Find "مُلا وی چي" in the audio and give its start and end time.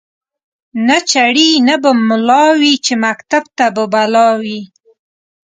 2.07-2.93